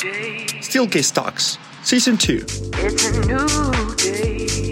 [0.00, 2.40] Steelcase Talks, Season 2.
[2.82, 3.46] It's a new
[3.96, 4.70] day.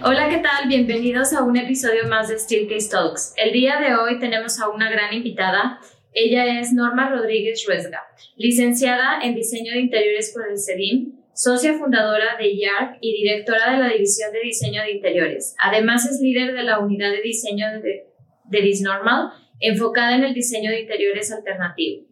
[0.00, 0.68] Hola, ¿qué tal?
[0.68, 3.34] Bienvenidos a un episodio más de Steelcase Talks.
[3.36, 5.80] El día de hoy tenemos a una gran invitada.
[6.12, 8.04] Ella es Norma Rodríguez Ruesga,
[8.36, 13.78] licenciada en Diseño de Interiores por el CEDIM, socia fundadora de YARC y directora de
[13.78, 15.56] la División de Diseño de Interiores.
[15.58, 18.06] Además es líder de la unidad de diseño de,
[18.44, 22.06] de Disnormal, enfocada en el diseño de interiores alternativo.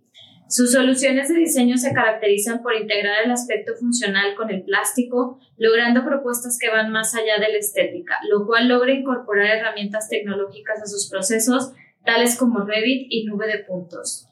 [0.48, 6.04] Sus soluciones de diseño se caracterizan por integrar el aspecto funcional con el plástico, logrando
[6.04, 10.86] propuestas que van más allá de la estética, lo cual logra incorporar herramientas tecnológicas a
[10.86, 11.72] sus procesos,
[12.04, 14.28] tales como Revit y nube de puntos.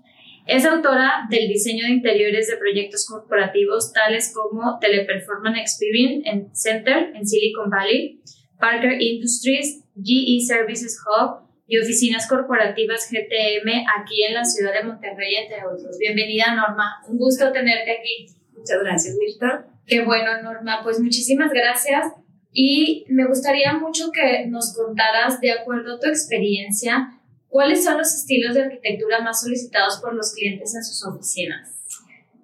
[0.46, 7.26] Es autora del diseño de interiores de proyectos corporativos tales como Teleperformance Experience Center en
[7.26, 8.20] Silicon Valley,
[8.60, 15.34] Parker Industries, GE Services Hub, y oficinas corporativas GTM aquí en la ciudad de Monterrey,
[15.36, 15.96] entre otros.
[15.98, 17.02] Bienvenida, Norma.
[17.08, 18.26] Un gusto tenerte aquí.
[18.52, 19.66] Muchas gracias, Mirta.
[19.86, 20.80] Qué bueno, Norma.
[20.82, 22.12] Pues muchísimas gracias.
[22.52, 28.14] Y me gustaría mucho que nos contaras, de acuerdo a tu experiencia, cuáles son los
[28.14, 31.70] estilos de arquitectura más solicitados por los clientes en sus oficinas.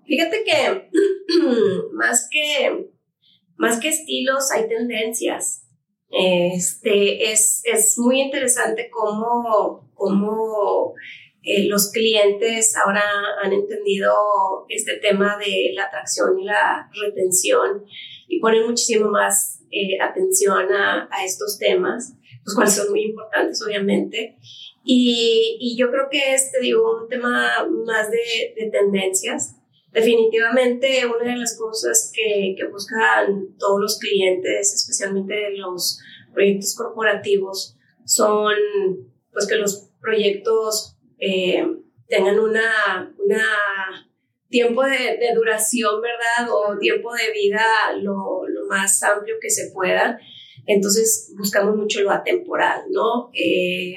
[0.06, 0.90] Fíjate que
[1.92, 2.90] más que,
[3.56, 5.69] más que estilos hay tendencias.
[6.10, 10.94] Este, es, es muy interesante cómo, cómo
[11.42, 13.02] eh, los clientes ahora
[13.42, 14.12] han entendido
[14.68, 17.84] este tema de la atracción y la retención
[18.28, 23.62] y ponen muchísimo más eh, atención a, a, estos temas, los cuales son muy importantes,
[23.64, 24.36] obviamente.
[24.82, 29.59] Y, y yo creo que es, te digo, un tema más de, de tendencias
[29.92, 36.00] Definitivamente una de las cosas que, que buscan todos los clientes, especialmente los
[36.32, 38.54] proyectos corporativos, son
[39.32, 41.66] pues que los proyectos eh,
[42.08, 43.44] tengan una, una
[44.48, 46.52] tiempo de, duración, ¿verdad?
[46.52, 47.64] O tiempo de vida
[48.00, 50.18] lo, lo, más amplio que se pueda.
[50.66, 53.30] Entonces buscamos mucho lo atemporal, ¿no?
[53.32, 53.94] Eh,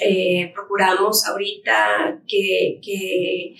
[0.00, 3.54] eh, procuramos ahorita que, que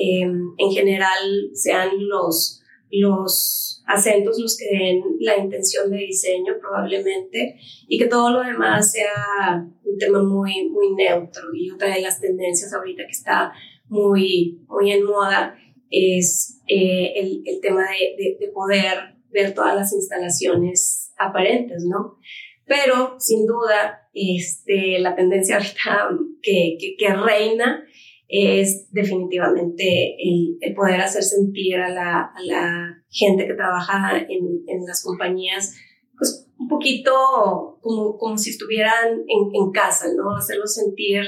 [0.00, 7.58] Em, en general sean los, los acentos los que den la intención de diseño probablemente
[7.88, 11.48] y que todo lo demás sea un tema muy, muy neutro.
[11.52, 13.52] Y otra de las tendencias ahorita que está
[13.88, 15.58] muy, muy en moda
[15.90, 22.18] es eh, el, el, tema de, de, poder ver todas las instalaciones aparentes, ¿no?
[22.66, 26.10] Pero sin duda, este, la tendencia ahorita
[26.40, 27.84] que, que, que reina
[28.28, 34.64] es definitivamente el, el poder hacer sentir a la, a la gente que trabaja en,
[34.66, 35.74] en, las compañías,
[36.16, 40.36] pues un poquito como, como si estuvieran en, en casa, ¿no?
[40.36, 41.22] Hacerlos sentir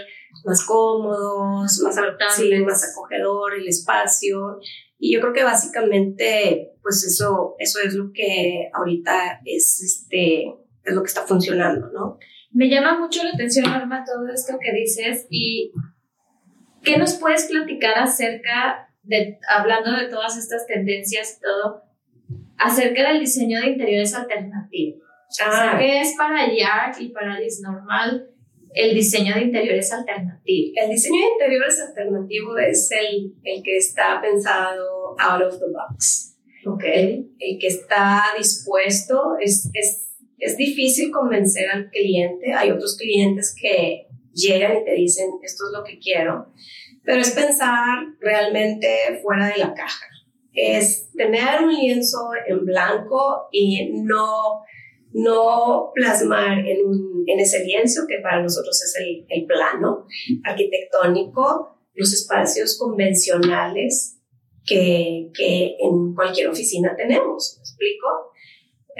[0.44, 1.96] más cómodos, más,
[2.36, 4.58] sí, más acogedor el espacio.
[4.98, 10.44] Y yo creo que básicamente, pues eso, eso es lo que ahorita es, este,
[10.84, 12.18] es lo que está funcionando, ¿no?
[12.52, 15.72] Me llama mucho la atención, Norma, todo esto que dices y
[16.82, 21.82] ¿Qué nos puedes platicar acerca de, hablando de todas estas tendencias y todo,
[22.58, 25.00] acerca del diseño de interiores alternativo?
[25.42, 25.76] Ah.
[25.78, 28.30] ¿qué es para YARC y para Disnormal
[28.74, 30.72] el diseño de interiores alternativo?
[30.76, 36.36] El diseño de interiores alternativo es el, el que está pensado out of the box.
[36.66, 37.14] Okay.
[37.14, 42.52] El, el que está dispuesto, es, es, es difícil convencer al cliente.
[42.52, 46.52] Hay otros clientes que llegan y te dicen, esto es lo que quiero,
[47.04, 50.06] pero es pensar realmente fuera de la caja.
[50.52, 54.62] Es tener un lienzo en blanco y no,
[55.12, 60.06] no plasmar en, ese lienzo, que para nosotros es el, el plano
[60.44, 64.18] arquitectónico, los espacios convencionales
[64.66, 67.56] que, que en cualquier oficina tenemos.
[67.56, 68.29] ¿Me explico?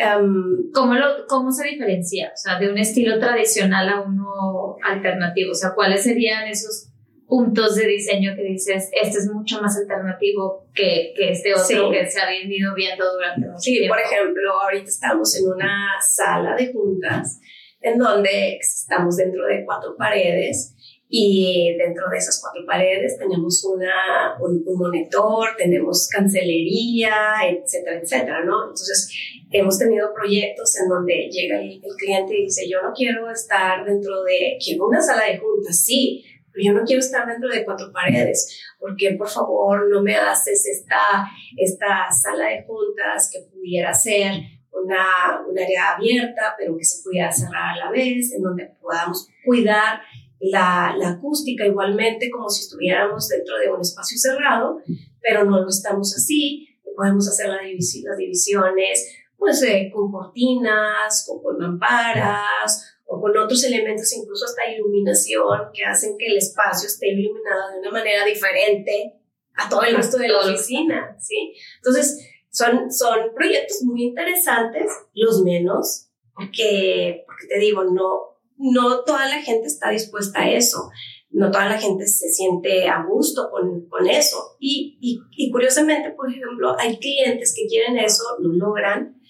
[0.01, 2.31] Um, ¿Cómo, lo, ¿Cómo se diferencia?
[2.33, 5.53] O sea, de un estilo tradicional a uno alternativo.
[5.53, 6.89] O sea, ¿cuáles serían esos
[7.27, 12.07] puntos de diseño que dices, este es mucho más alternativo que, que este otro que
[12.07, 13.95] se ha venido viendo durante mucho sí, tiempo?
[13.95, 17.41] por ejemplo, ahorita estamos en una sala de juntas
[17.81, 20.75] en donde estamos dentro de cuatro paredes
[21.13, 27.13] y dentro de esas cuatro paredes tenemos una, un, un, monitor, tenemos cancelería,
[27.49, 28.63] etcétera, etcétera, ¿no?
[28.63, 29.11] Entonces,
[29.51, 33.85] hemos tenido proyectos en donde llega el, el, cliente y dice, yo no quiero estar
[33.85, 37.65] dentro de, quiero una sala de juntas, sí, pero yo no quiero estar dentro de
[37.65, 43.93] cuatro paredes, porque por favor no me haces esta, esta sala de juntas que pudiera
[43.93, 44.33] ser
[44.73, 49.29] una, un área abierta, pero que se pudiera cerrar a la vez, en donde podamos
[49.45, 50.01] cuidar
[50.41, 54.79] la, la acústica igualmente como si estuviéramos dentro de un espacio cerrado,
[55.21, 56.67] pero no lo estamos así.
[56.97, 63.37] Podemos hacer la divisi- las divisiones pues eh, con cortinas o con mamparas o con
[63.37, 68.25] otros elementos, incluso hasta iluminación, que hacen que el espacio esté iluminado de una manera
[68.25, 69.15] diferente
[69.55, 71.55] a todo el resto de la oficina, ¿sí?
[71.77, 78.30] Entonces, son, son proyectos muy interesantes, los menos, porque, porque te digo, no,
[78.63, 80.91] no toda la gente está dispuesta a eso,
[81.31, 84.57] no toda la gente se siente a gusto con, con eso.
[84.59, 89.21] Y, y, y curiosamente, por ejemplo, hay clientes que quieren eso, lo logran,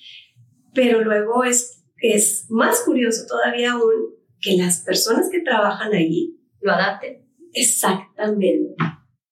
[0.74, 6.72] pero luego es, es más curioso todavía aún que las personas que trabajan allí Lo
[6.72, 7.26] adapten.
[7.52, 8.74] Exactamente.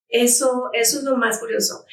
[0.08, 1.84] Eso, eso es lo más curioso.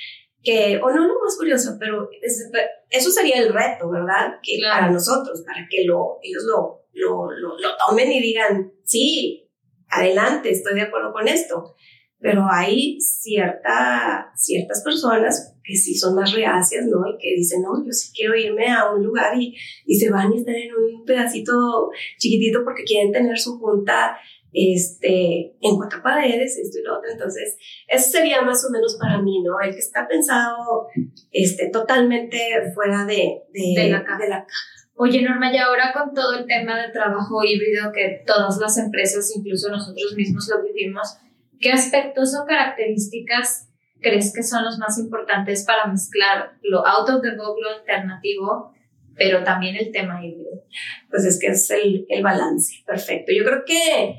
[0.43, 2.49] Que, o no lo más curioso, pero es-
[2.89, 4.35] eso sería el reto, ¿verdad?
[4.43, 4.79] Que Claro.
[4.81, 9.49] para nosotros, para que lo, ellos lo, lo, lo, lo tomen y digan, sí,
[9.89, 11.75] adelante, estoy de acuerdo con esto.
[12.17, 17.07] Pero hay cierta, ciertas personas que sí son más reacias, ¿no?
[17.07, 19.55] Y que dicen, no, yo sí quiero irme a un lugar y,
[19.85, 24.17] y se van y están en un pedacito chiquitito porque quieren tener su junta
[24.53, 27.11] este, en cuatro paredes, esto y lo otro.
[27.11, 27.57] Entonces,
[27.87, 29.59] eso sería más o menos para mí, ¿no?
[29.59, 30.87] El que está pensado
[31.31, 32.39] este, totalmente
[32.73, 34.23] fuera de, de, De la caja.
[34.23, 34.84] de la caja.
[34.97, 39.29] Oye, Norma, y ahora con todo el tema de trabajo híbrido que todas las empresas,
[39.35, 41.17] incluso nosotros mismos lo vivimos,
[41.59, 43.69] ¿qué aspectos o características
[43.99, 48.73] crees que son los más importantes para mezclar lo out of the box, lo alternativo,
[49.15, 50.63] pero también el tema híbrido?
[51.09, 53.33] Pues es que es el, el balance, perfecto.
[53.37, 54.15] Yo creo que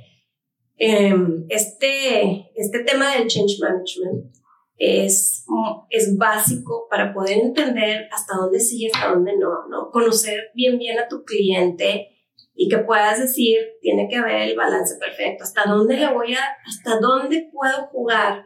[0.76, 4.37] em, este, este tema del change management
[4.78, 5.46] es,
[5.90, 9.90] es básico para poder entender hasta dónde sí y hasta dónde no, ¿no?
[9.90, 12.17] Conocer bien bien a tu cliente
[12.56, 16.40] y que puedas decir, tiene que haber el balance perfecto, hasta dónde le voy a,
[16.67, 18.44] hasta dónde puedo jugar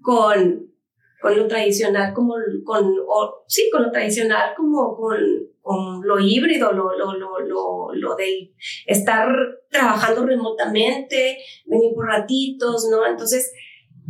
[0.00, 0.72] con,
[1.20, 2.34] con lo tradicional, como,
[2.64, 5.18] con, o, sí, con lo tradicional, como con,
[6.02, 8.54] lo híbrido, lo, lo, lo, lo, lo del
[8.86, 9.28] estar
[9.70, 13.04] trabajando remotamente, venir por ratitos, ¿no?
[13.04, 13.52] Entonces,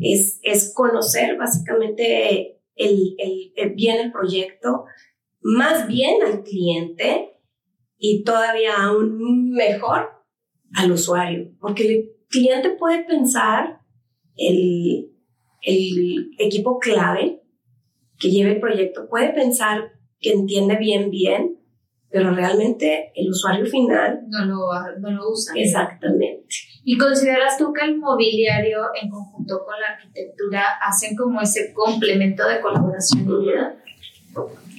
[0.01, 3.17] es, es conocer básicamente el,
[3.57, 4.85] el, bien el proyecto,
[5.41, 7.33] más bien al cliente
[7.97, 10.11] y todavía aún mejor
[10.75, 13.81] al usuario, porque el cliente puede pensar
[14.37, 15.13] el,
[15.63, 17.43] el equipo clave
[18.19, 21.58] que lleve el proyecto, puede pensar que entiende bien, bien,
[22.11, 24.69] pero realmente el usuario final, No lo,
[24.99, 25.57] no lo usan.
[25.57, 26.47] exactamente.
[26.85, 32.49] ¿Y consideras tú que el mobiliario en conjunto con la arquitectura hacen como ese complemento
[32.49, 33.27] de colaboración?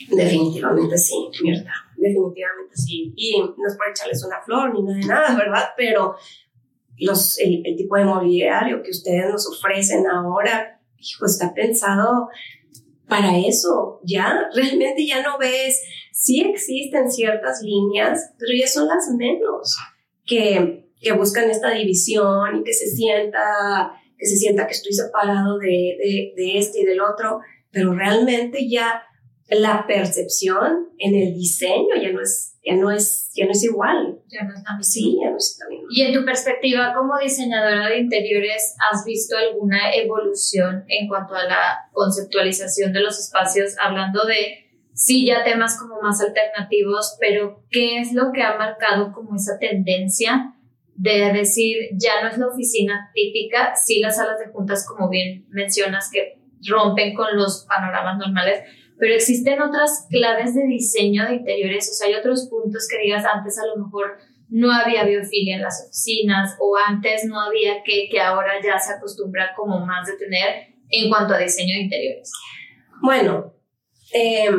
[0.09, 1.71] Definitivamente sí, mierda.
[1.97, 3.13] Definitivamente sí.
[3.15, 5.65] Y no es por echarles una flor ni nada de nada, ¿verdad?
[5.77, 6.15] Pero
[6.97, 12.29] los, el, el tipo de mobiliario que ustedes nos ofrecen ahora, hijo, está pensado
[13.07, 13.99] para eso.
[14.03, 15.83] Ya, realmente ya no ves,
[16.19, 19.77] sí existen ciertas líneas, pero ya son las menos
[20.25, 25.57] que, que buscan esta división y que se sienta, que se sienta que estoy separado
[25.59, 27.39] de, de, de este y del otro,
[27.71, 29.03] pero realmente ya
[29.49, 34.19] la percepción en el diseño ya no es, ya no es, ya no es igual.
[34.27, 34.83] Ya no es la misma.
[34.83, 35.87] Sí, ya no es la misma.
[35.89, 41.45] Y en tu perspectiva como diseñadora de interiores, ¿has visto alguna evolución en cuanto a
[41.45, 43.75] la conceptualización de los espacios?
[43.81, 44.68] Hablando de,
[44.99, 49.57] sí, ya temas como más alternativos, pero ¿qué es lo que ha marcado como esa
[49.57, 50.53] tendencia
[50.93, 55.45] de decir, ya no es la oficina típica, sí las salas de juntas, como bien
[55.49, 58.61] mencionas, que rompen con los panoramas normales,
[58.97, 63.23] pero existen otras claves de diseño de interiores, o sea, hay otros puntos que digas
[63.23, 64.17] antes a lo mejor
[64.49, 68.91] no había biofilia en las oficinas o antes no había que, que ahora ya se
[68.91, 72.33] acostumbra como más de tener en cuanto a diseño de interiores.
[73.01, 73.53] Bueno,
[74.13, 74.49] eh,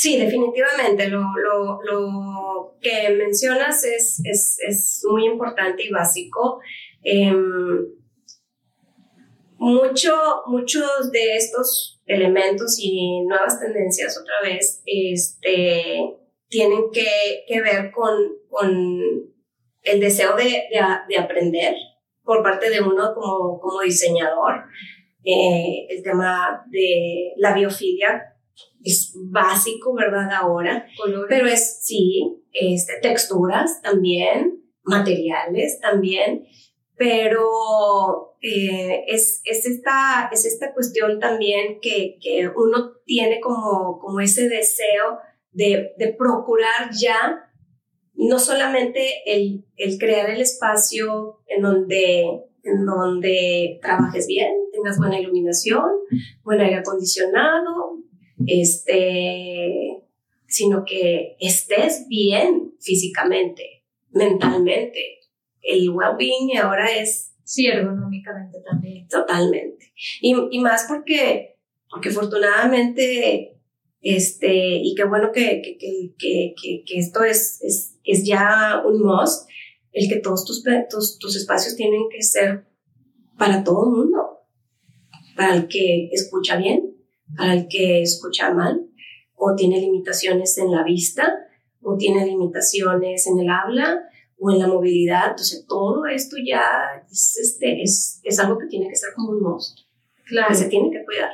[0.00, 6.60] sí, definitivamente lo, lo, lo que mencionas es, es, es, muy importante y básico.
[7.04, 7.34] Eh,
[9.58, 10.14] mucho,
[10.46, 16.16] muchos de estos elementos y nuevas tendencias otra vez este,
[16.48, 18.16] tienen que, que ver con,
[18.48, 19.30] con,
[19.82, 21.74] el deseo de, de, de, aprender
[22.22, 24.64] por parte de uno como, como diseñador.
[25.24, 28.29] Eh, el tema de la biofilia
[28.82, 30.30] es básico, ¿verdad?
[30.32, 31.26] Ahora, Colores.
[31.28, 36.46] pero es, sí, este, texturas también, materiales también,
[36.96, 44.20] pero eh, es, es, esta, es esta cuestión también que, que uno tiene como, como
[44.20, 45.18] ese deseo
[45.52, 47.46] de, de procurar ya
[48.14, 55.18] no solamente el, el, crear el espacio en donde en donde trabajes bien, tengas buena
[55.18, 55.82] iluminación,
[56.42, 57.99] buen aire acondicionado,
[58.50, 60.02] este,
[60.46, 65.20] sino que estés bien físicamente, mentalmente.
[65.62, 67.34] El well-being ahora es...
[67.44, 69.08] Sí, ergonómicamente también.
[69.08, 69.92] Totalmente.
[70.20, 71.56] Y, y más porque,
[71.90, 73.60] porque afortunadamente
[74.02, 75.76] este, y qué bueno que, que,
[76.18, 79.48] que, que, que esto es, es, es, ya un must,
[79.92, 82.66] el que todos tus, tus, tus espacios tienen que ser
[83.36, 84.40] para todo el mundo,
[85.36, 86.89] para el que escucha bien,
[87.36, 88.86] para el que escucha mal,
[89.34, 91.34] o tiene limitaciones en la vista,
[91.82, 94.02] o tiene limitaciones en el habla,
[94.38, 95.30] o en la movilidad.
[95.30, 96.62] Entonces, todo esto ya
[97.10, 99.78] es, este, es, es algo que tiene que ser como un must,
[100.24, 100.48] claro.
[100.48, 101.30] que se tiene que cuidar.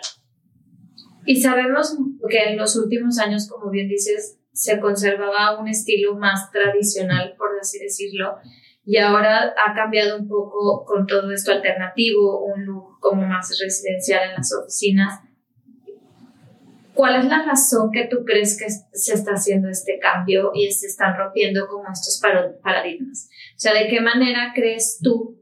[1.25, 1.97] Y sabemos
[2.29, 7.49] que en los últimos años, como bien dices, se conservaba un estilo más tradicional, por
[7.61, 8.37] así decirlo,
[8.85, 14.31] y ahora ha cambiado un poco con todo esto alternativo, un look como más residencial
[14.31, 15.21] en las oficinas.
[16.97, 20.87] ¿Cuál es la razón que tú crees que se está haciendo este cambio y se
[20.87, 22.21] están rompiendo como estos
[22.63, 23.29] paradigmas?
[23.55, 25.41] O sea, ¿de qué manera crees tú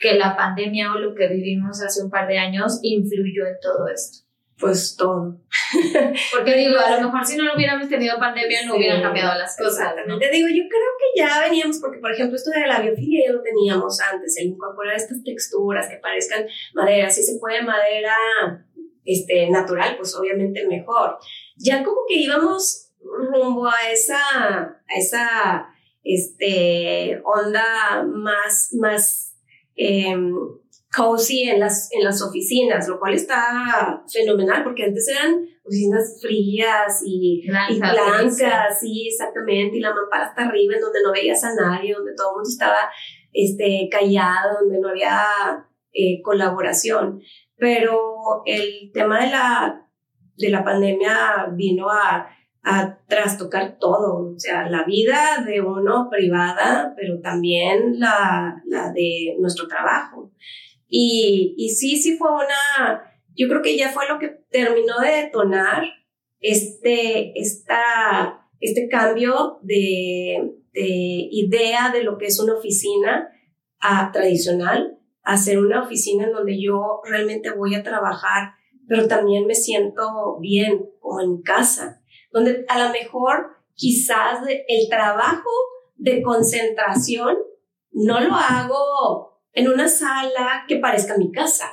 [0.00, 3.88] que la pandemia o lo que vivimos hace un par de años influyó en todo
[3.88, 4.26] esto?
[4.58, 5.38] pues todo.
[6.32, 9.94] Porque digo, a lo mejor si no hubiéramos tenido pandemia no hubieran cambiado las cosas.
[10.06, 10.18] ¿no?
[10.18, 13.32] Te digo, yo creo que ya veníamos, porque por ejemplo esto de la biofilia ya
[13.32, 18.14] lo teníamos antes, el incorporar estas texturas que parezcan madera, si se puede madera
[19.06, 21.18] este, natural, pues obviamente mejor.
[21.56, 24.18] Ya como que íbamos rumbo a esa,
[24.60, 25.68] a esa
[26.02, 29.32] este, onda más, más...
[29.76, 30.14] Eh,
[30.96, 37.02] cozy en las, en las oficinas, lo cual está fenomenal porque antes eran oficinas frías
[37.04, 41.42] y blancas, y blancas sí, exactamente, y la mampara hasta arriba en donde no veías
[41.44, 42.90] a nadie, donde todo el mundo estaba
[43.32, 45.26] este, callado, donde no había
[45.92, 47.20] eh, colaboración.
[47.56, 49.88] Pero el tema de la,
[50.36, 52.28] de la pandemia vino a,
[52.62, 59.36] a trastocar todo, o sea, la vida de uno privada, pero también la, la de
[59.38, 60.32] nuestro trabajo.
[60.88, 65.22] Y, y sí, sí fue una, yo creo que ya fue lo que terminó de
[65.22, 65.84] detonar
[66.40, 73.28] este, esta, este cambio de, de idea de lo que es una oficina
[73.78, 78.52] a, tradicional a ser una oficina en donde yo realmente voy a trabajar,
[78.86, 85.50] pero también me siento bien, como en casa, donde a lo mejor quizás el trabajo
[85.96, 87.36] de concentración
[87.90, 91.66] no lo hago en una sala que parezca mi casa.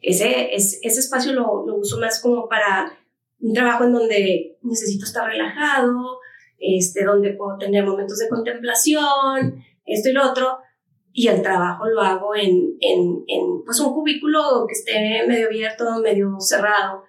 [0.00, 2.98] Ese, ese, espacio lo, lo, uso más como para
[3.38, 6.18] un trabajo en donde necesito estar relajado,
[6.58, 10.58] este, donde puedo tener momentos de contemplación, esto y lo otro,
[11.12, 15.84] y el trabajo lo hago en, en, en pues un cubículo que esté medio abierto,
[16.02, 17.02] medio cerrado,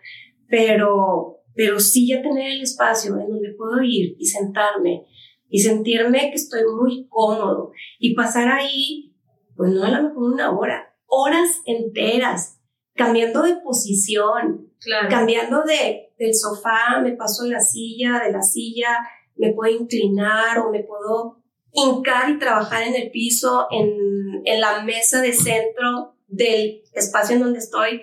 [0.48, 5.06] pero, pero sí ya tener el espacio en donde puedo ir y sentarme
[5.50, 9.14] y sentirme que estoy muy cómodo y pasar ahí
[9.56, 12.60] pues no a lo mejor una hora, horas enteras,
[12.96, 14.72] cambiando de posición,
[15.10, 18.98] cambiando de, del sofá, me paso a la silla, de la silla
[19.42, 21.41] me puedo inclinar o me puedo
[21.74, 27.44] hincar y trabajar en el piso, en, en la mesa de centro del espacio en
[27.44, 28.02] donde estoy,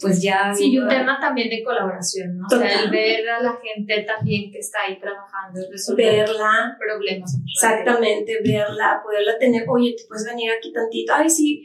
[0.00, 0.52] pues ya...
[0.54, 2.46] Sí, y un tema también de colaboración, ¿no?
[2.46, 7.36] O sea, el ver a la gente también que está ahí trabajando, resolver verla, problemas.
[7.46, 11.64] Exactamente, verla, poderla tener, oye, te puedes venir aquí tantito, ay, sí,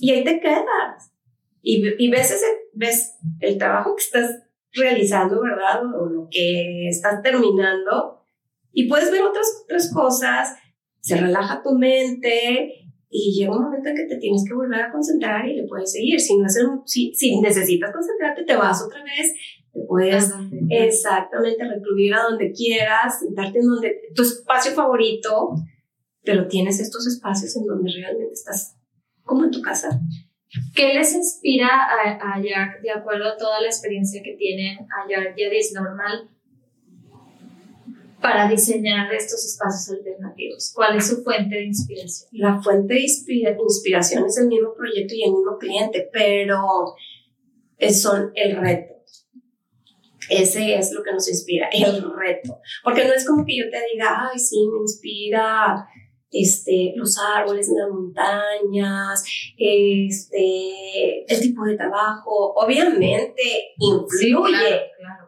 [0.00, 1.12] y ahí te quedas.
[1.62, 4.42] Y, y ves, ese, ves el trabajo que estás
[4.72, 5.82] realizando, ¿verdad?
[5.94, 8.21] O lo que estás terminando,
[8.72, 10.56] y puedes ver otras, otras cosas,
[11.00, 12.82] se relaja tu mente,
[13.14, 15.92] y llega un momento en que te tienes que volver a concentrar y le puedes
[15.92, 16.18] seguir.
[16.18, 19.34] Si, no es si, si necesitas concentrarte, te vas otra vez,
[19.70, 20.32] te puedes
[20.70, 25.54] exactamente recluir a donde quieras, sentarte en donde tu espacio favorito,
[26.24, 28.78] pero tienes estos espacios en donde realmente estás
[29.24, 30.00] como en tu casa.
[30.74, 35.34] ¿Qué les inspira a, a de acuerdo a toda la experiencia que tienen a Yard
[35.36, 36.30] ya es normal
[38.22, 40.72] para diseñar estos espacios alternativos?
[40.74, 42.30] ¿Cuál es su fuente de inspiración?
[42.32, 46.94] La fuente de inspiración es el mismo proyecto y el mismo cliente, pero
[47.90, 48.94] son el reto.
[50.30, 52.60] Ese es lo que nos inspira, el reto.
[52.84, 55.86] Porque no es como que yo te diga, ay, sí, me inspira
[56.32, 59.24] este, los árboles en las montañas,
[59.56, 64.80] este, el tipo de trabajo, obviamente influye,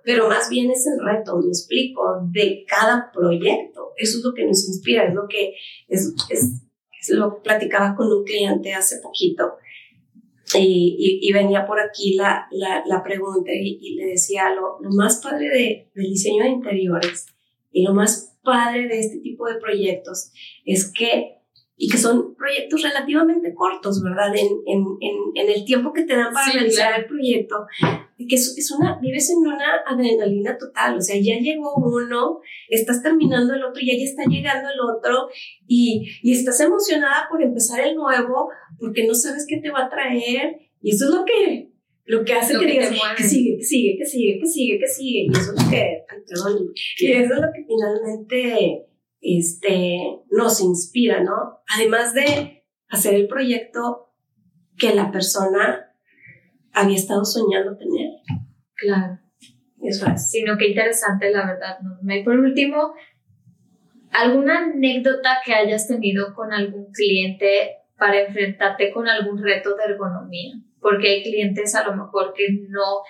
[0.02, 3.92] pero más bien es el reto, me explico, de cada proyecto.
[3.96, 5.54] Eso es lo que nos inspira, es lo que,
[5.88, 9.56] es, es, lo platicaba con un cliente hace poquito
[10.52, 14.90] y, y, venía por aquí la, la, la pregunta y, y, le decía, lo, lo
[14.90, 17.26] más padre de, del diseño de interiores
[17.73, 20.31] y lo más padre de este tipo de proyectos
[20.65, 21.39] es que,
[21.77, 24.29] y que son proyectos relativamente cortos, ¿verdad?
[24.37, 27.03] En, en, en, en el tiempo que te dan para Sí, realizar claro.
[27.03, 27.57] el proyecto,
[28.17, 33.03] que es, es una, vives en una adrenalina total, o sea, ya llegó uno, estás
[33.03, 35.29] terminando el otro, ya ya está llegando el otro,
[35.67, 39.89] y, y estás emocionada por empezar el nuevo, porque no sabes qué te va a
[39.91, 41.73] traer, y eso es lo que,
[42.06, 44.87] lo que hace Lo que, digas, que sigue, que sigue, que sigue, que sigue, que
[44.87, 48.87] sigue, y eso es lo que, ay, perdón, y eso es lo que finalmente
[49.20, 49.99] este,
[50.30, 51.61] nos inspira, ¿no?
[51.75, 54.12] Además de hacer el proyecto
[54.76, 55.92] que la persona
[56.73, 58.11] había estado soñando tener.
[58.75, 59.18] Claro.
[59.80, 60.30] Eso es.
[60.30, 61.78] Sino que interesante, la verdad.
[62.02, 62.94] Y por último,
[64.11, 70.54] ¿alguna anécdota que hayas tenido con algún cliente para enfrentarte con algún reto de ergonomía?
[70.85, 73.00] Porque hay clientes a lo mejor que no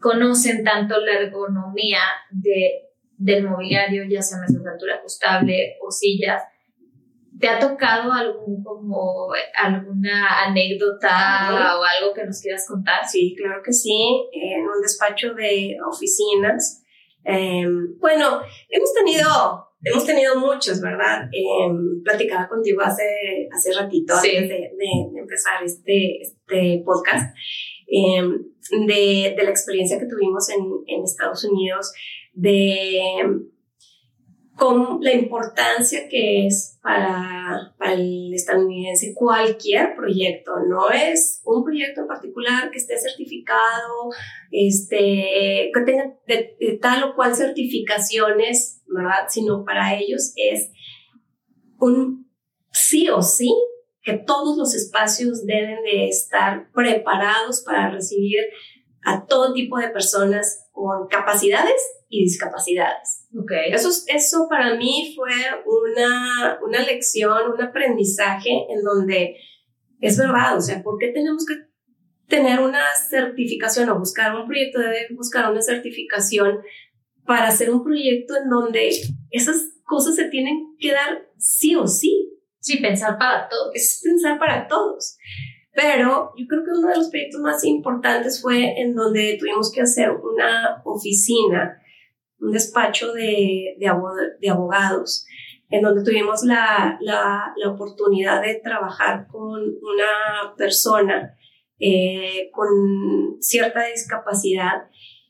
[0.00, 2.00] conocen tanto la ergonomía
[2.32, 6.42] de, del mobiliario, ya sea mesa de altura ajustable o sillas.
[7.38, 11.78] ¿Te ha tocado algún como alguna anécdota Ajá.
[11.78, 13.06] o algo que nos quieras contar?
[13.06, 14.28] Sí, claro que sí.
[14.32, 16.82] En un despacho de oficinas.
[17.24, 17.64] eh,
[18.00, 21.28] bueno, hemos tenido, hemos tenido muchos, ¿verdad?
[21.32, 21.70] Eh,
[22.02, 24.28] platicaba contigo hace, hace ratito, Sí.
[24.36, 27.36] antes de, de- de empezar este, este podcast,
[27.86, 28.22] eh,
[28.86, 31.92] de, de la experiencia que tuvimos en, en Estados Unidos,
[32.32, 33.00] de
[34.56, 42.02] con la importancia que es para, para el estadounidense cualquier proyecto, no es un proyecto
[42.02, 44.10] en particular que esté certificado,
[44.52, 49.26] este, que tenga de, de tal o cual certificaciones, ¿verdad?
[49.28, 50.70] Sino para ellos es
[51.78, 52.30] un
[52.72, 53.52] sí o sí
[54.02, 58.38] que todos los espacios deben de estar preparados para recibir
[59.04, 63.26] a todo tipo de personas con capacidades y discapacidades.
[63.38, 63.50] Ok.
[63.68, 65.32] Eso, es- eso para mí fue
[65.66, 69.36] una, una lección, un aprendizaje en donde
[70.00, 71.54] es verdad, o sea, ¿por qué tenemos que
[72.28, 76.60] tener una certificación o buscar un proyecto, debe buscar una certificación
[77.26, 78.90] para hacer un proyecto en donde
[79.30, 82.30] esas cosas se tienen que dar sí o sí?
[82.60, 83.70] Sí, pensar para todos.
[83.74, 85.16] es pensar para todos.
[85.74, 89.82] Pero yo creo que uno de los proyectos más importantes fue en donde tuvimos que
[89.82, 91.78] hacer una oficina,
[92.38, 95.26] un despacho de, de, abo- de abogados,
[95.70, 101.36] en donde tuvimos la, la, la oportunidad de trabajar con una persona
[101.80, 102.68] eh, con
[103.40, 104.84] cierta discapacidad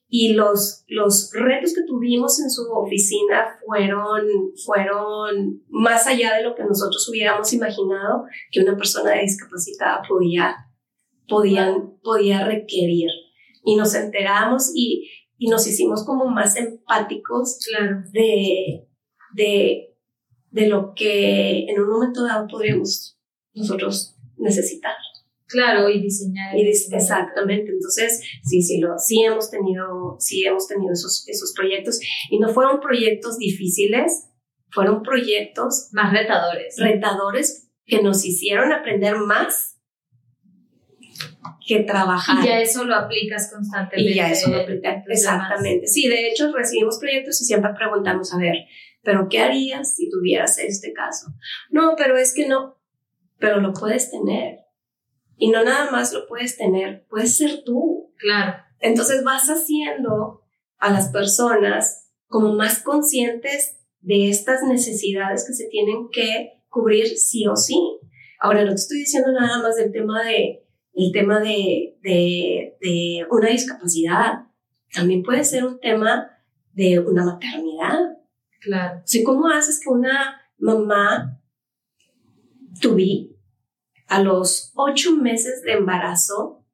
[0.09, 4.23] y los, los retos que tuvimos en su oficina fueron,
[4.65, 10.55] fueron más allá de lo que nosotros hubiéramos imaginado que una persona discapacitada podía,
[11.29, 13.09] podían, podía requerir.
[13.65, 18.03] Y nos enteramos y, y nos hicimos como más empáticos Claro.
[18.13, 18.87] de,
[19.35, 19.97] de,
[20.51, 23.19] de lo que en un momento dado podríamos
[23.55, 24.95] nosotros necesitar.
[25.55, 26.57] Claro, y diseñar.
[26.59, 31.53] Y dis- exactamente, entonces sí, sí, lo, sí hemos tenido, sí hemos tenido esos, esos
[31.55, 34.27] proyectos y no fueron proyectos difíciles,
[34.71, 36.75] fueron proyectos Más retadores.
[36.79, 39.79] retadores que nos hicieron aprender más
[41.67, 42.45] que trabajar.
[42.45, 44.11] Y ya eso lo aplicas constantemente.
[44.11, 44.95] Y ya eso lo en aplica.
[44.97, 45.19] tus demás.
[45.19, 45.87] Exactamente.
[45.87, 48.57] Sí, de hecho recibimos proyectos y siempre preguntamos, a ver,
[49.03, 51.29] ¿pero qué harías si tuvieras este caso?
[51.71, 52.77] No, pero es que no,
[53.39, 54.64] pero lo puedes tener.
[55.37, 58.13] Y no nada más lo puedes tener, puedes ser tú.
[58.19, 58.55] Claro.
[58.81, 60.43] Entonces vas haciendo
[60.79, 67.47] a las personas como más conscientes de estas necesidades que se tienen que cubrir sí
[67.47, 67.79] o sí.
[68.41, 73.27] Ahora, no te estoy diciendo nada más del tema de, el tema de, de, de
[73.31, 74.47] una discapacidad.
[74.93, 76.31] También puede ser un tema
[76.73, 78.19] de una maternidad.
[78.61, 78.99] Claro.
[78.99, 81.41] O sea, ¿cómo haces que una mamá
[82.83, 83.34] be
[84.07, 86.65] a los ocho meses de embarazo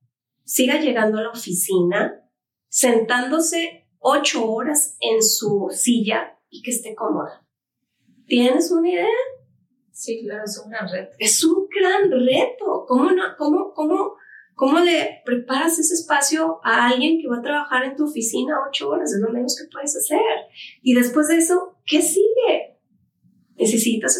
[0.45, 2.25] siga llegando a la oficina,
[2.69, 7.47] sentándose ocho horas en su silla y que esté cómoda?
[8.27, 9.07] ¿Tienes una idea?
[9.93, 11.17] Sí, claro, es un gran reto.
[11.19, 12.85] Es un gran reto.
[12.87, 14.15] ¿Cómo, no, cómo, cómo,
[14.61, 18.91] ¿Cómo le preparas ese espacio a alguien que va a trabajar en tu oficina ocho
[18.91, 19.11] horas?
[19.11, 20.21] Es lo menos que puedes hacer.
[20.83, 22.79] Y después de eso, ¿qué sigue?
[23.61, 24.17] Necesitas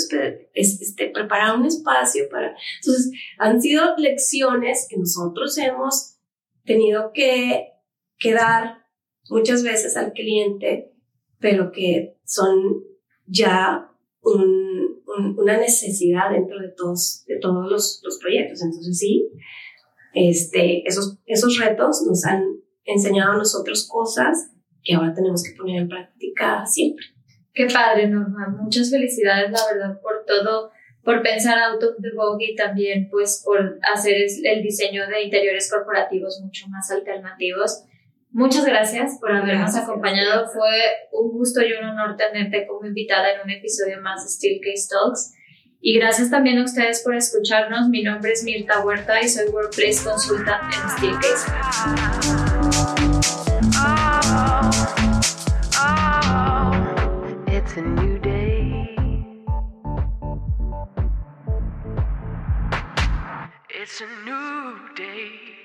[0.55, 2.55] este, preparar un espacio para...
[2.81, 6.19] Entonces, han sido lecciones que nosotros hemos
[6.65, 7.69] tenido que,
[8.35, 8.85] dar
[9.31, 10.93] muchas veces al cliente,
[11.39, 12.85] pero que son
[13.27, 18.63] ya un, un- una necesidad dentro de todos, de todos los, los proyectos.
[18.63, 19.31] Entonces sí,
[20.13, 22.45] este, esos, esos retos nos han
[22.85, 24.51] enseñado a nosotros cosas
[24.83, 27.07] que ahora tenemos que poner en práctica siempre.
[27.53, 28.49] Qué padre, Norma.
[28.49, 30.71] Muchas felicidades, la verdad, por todo,
[31.03, 35.71] por pensar out of the box y también pues por hacer el diseño de interiores
[35.71, 37.85] corporativos mucho más alternativos.
[38.33, 40.49] Muchas gracias por habernos acompañado.
[40.49, 40.71] Fue
[41.11, 44.87] un gusto y un honor tenerte como invitada en un episodio más de Steel Case
[44.89, 45.35] Talks.
[45.81, 47.89] Y gracias también a ustedes por escucharnos.
[47.89, 52.40] Mi nombre es Mirta Huerta y soy Workplace Consultant en Steelcase.
[57.81, 58.97] A new day.
[63.71, 65.60] It's a new day.